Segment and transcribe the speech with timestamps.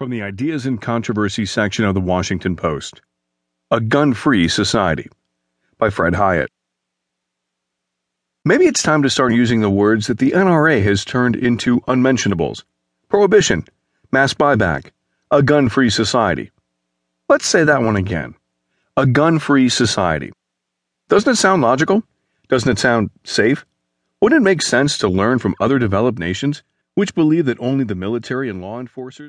[0.00, 3.02] From the Ideas and Controversy section of the Washington Post
[3.70, 5.10] A Gun Free Society
[5.76, 6.48] by Fred Hiatt.
[8.42, 12.64] Maybe it's time to start using the words that the NRA has turned into unmentionables
[13.10, 13.66] prohibition,
[14.10, 14.92] mass buyback,
[15.30, 16.50] a gun free society.
[17.28, 18.34] Let's say that one again.
[18.96, 20.32] A gun free society.
[21.10, 22.04] Doesn't it sound logical?
[22.48, 23.66] Doesn't it sound safe?
[24.22, 26.62] Wouldn't it make sense to learn from other developed nations
[26.94, 29.28] which believe that only the military and law enforcers